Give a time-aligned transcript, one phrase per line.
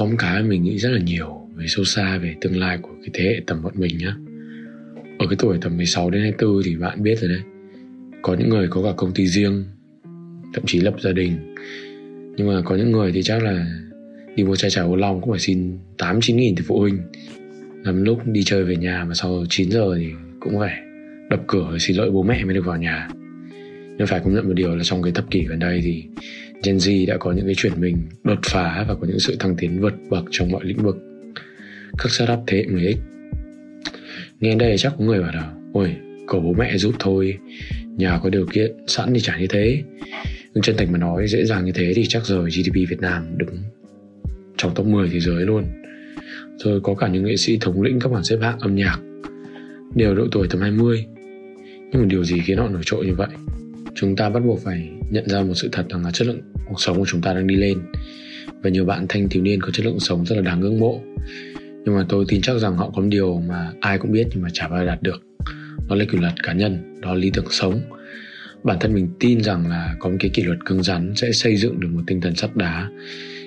[0.00, 2.92] có một cái mình nghĩ rất là nhiều về sâu xa, về tương lai của
[3.00, 4.16] cái thế hệ tầm bọn mình nhá.
[5.18, 7.40] Ở cái tuổi tầm 16 đến 24 thì bạn biết rồi đấy.
[8.22, 9.64] Có những người có cả công ty riêng,
[10.54, 11.54] thậm chí lập gia đình.
[12.36, 13.66] Nhưng mà có những người thì chắc là
[14.36, 16.98] đi mua chai trà ô long cũng phải xin 8 9 nghìn từ phụ huynh.
[17.84, 20.10] Lắm lúc đi chơi về nhà mà sau 9 giờ thì
[20.40, 20.82] cũng phải
[21.30, 23.08] đập cửa xin lỗi bố mẹ mới được vào nhà
[24.00, 26.04] nhưng phải công nhận một điều là trong cái thập kỷ gần đây thì
[26.62, 29.56] Gen Z đã có những cái chuyển mình đột phá và có những sự thăng
[29.56, 30.96] tiến vượt bậc trong mọi lĩnh vực.
[31.98, 32.94] Các startup thế hệ 10x
[34.40, 37.38] nghe đây chắc có người bảo là, ôi cầu bố mẹ giúp thôi,
[37.96, 39.82] nhà có điều kiện sẵn thì chả như thế.
[40.54, 43.38] Nhưng chân thành mà nói, dễ dàng như thế thì chắc rồi GDP Việt Nam
[43.38, 43.56] đứng
[44.56, 45.64] trong top 10 thế giới luôn.
[46.56, 48.98] Rồi có cả những nghệ sĩ thống lĩnh các bảng xếp hạng âm nhạc,
[49.94, 51.06] đều độ tuổi tầm 20
[51.92, 53.28] nhưng mà điều gì khiến họ nổi trội như vậy?
[54.00, 56.80] Chúng ta bắt buộc phải nhận ra một sự thật rằng là chất lượng cuộc
[56.80, 57.78] sống của chúng ta đang đi lên.
[58.62, 61.00] Và nhiều bạn thanh thiếu niên có chất lượng sống rất là đáng ngưỡng mộ.
[61.84, 64.42] Nhưng mà tôi tin chắc rằng họ có một điều mà ai cũng biết nhưng
[64.42, 65.22] mà chả bao giờ đạt được.
[65.88, 67.80] Đó là kỷ luật cá nhân, đó là lý tưởng sống.
[68.62, 71.56] Bản thân mình tin rằng là có một cái kỷ luật cứng rắn sẽ xây
[71.56, 72.88] dựng được một tinh thần sắt đá.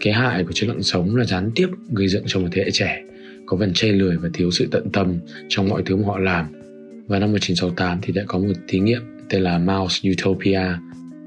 [0.00, 2.70] Cái hại của chất lượng sống là gián tiếp gây dựng cho một thế hệ
[2.70, 3.02] trẻ
[3.46, 6.46] có phần chê lười và thiếu sự tận tâm trong mọi thứ mà họ làm.
[7.06, 10.60] Và năm 1968 thì đã có một thí nghiệm tên là Mouse Utopia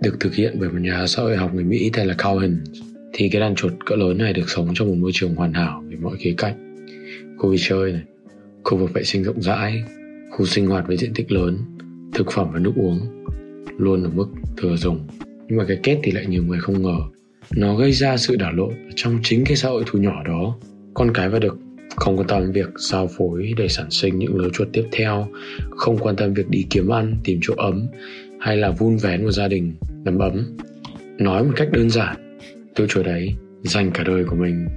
[0.01, 2.81] được thực hiện bởi một nhà xã hội học người Mỹ tên là Collins
[3.13, 5.83] Thì cái đàn chuột cỡ lớn này được sống trong một môi trường hoàn hảo
[5.89, 6.85] về mọi khía cạnh.
[7.37, 8.03] Khu vui chơi này,
[8.63, 9.83] khu vực vệ sinh rộng rãi,
[10.31, 11.57] khu sinh hoạt với diện tích lớn,
[12.13, 12.99] thực phẩm và nước uống
[13.77, 14.27] luôn ở mức
[14.57, 15.07] thừa dùng.
[15.47, 16.97] Nhưng mà cái kết thì lại nhiều người không ngờ.
[17.55, 20.55] Nó gây ra sự đảo lộn trong chính cái xã hội thu nhỏ đó.
[20.93, 21.57] Con cái và được
[21.99, 25.27] không quan tâm việc giao phối để sản sinh những lứa chuột tiếp theo.
[25.69, 27.87] Không quan tâm việc đi kiếm ăn, tìm chỗ ấm,
[28.39, 30.57] hay là vun vén một gia đình đầm ấm.
[31.17, 32.39] Nói một cách đơn giản
[32.75, 34.67] tôi chuột đấy dành cả đời của mình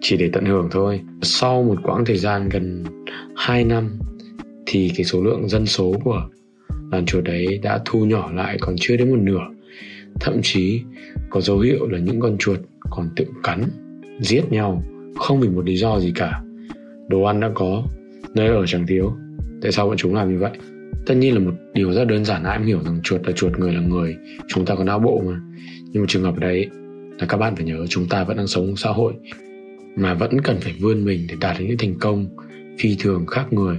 [0.00, 1.00] chỉ để tận hưởng thôi.
[1.22, 2.84] Sau một quãng thời gian gần
[3.36, 3.98] 2 năm,
[4.66, 6.28] thì cái số lượng dân số của
[6.90, 9.46] đàn chuột đấy đã thu nhỏ lại còn chưa đến một nửa.
[10.20, 10.80] Thậm chí
[11.30, 12.58] có dấu hiệu là những con chuột
[12.90, 13.64] còn tự cắn,
[14.20, 14.82] giết nhau,
[15.16, 16.42] không vì một lý do gì cả
[17.08, 17.82] đồ ăn đã có,
[18.34, 19.12] nơi ở chẳng thiếu.
[19.62, 20.52] Tại sao bọn chúng làm như vậy?
[21.06, 23.58] Tất nhiên là một điều rất đơn giản ai cũng hiểu rằng chuột là chuột,
[23.58, 24.16] người là người.
[24.48, 25.40] Chúng ta có não bộ mà.
[25.92, 26.66] Nhưng một trường hợp đấy
[27.18, 29.12] là các bạn phải nhớ chúng ta vẫn đang sống xã hội
[29.96, 32.26] mà vẫn cần phải vươn mình để đạt được những thành công
[32.78, 33.78] phi thường khác người,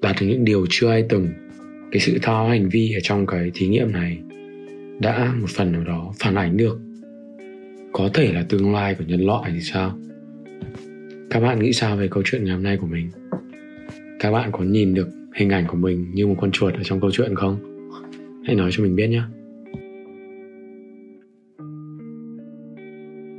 [0.00, 1.28] đạt được những điều chưa ai từng.
[1.92, 4.18] Cái sự thao hành vi ở trong cái thí nghiệm này
[5.00, 6.78] đã một phần nào đó phản ánh được.
[7.92, 9.98] Có thể là tương lai của nhân loại thì sao?
[11.32, 13.10] Các bạn nghĩ sao về câu chuyện ngày hôm nay của mình?
[14.20, 17.00] Các bạn có nhìn được hình ảnh của mình như một con chuột ở trong
[17.00, 17.56] câu chuyện không?
[18.46, 19.22] Hãy nói cho mình biết nhé.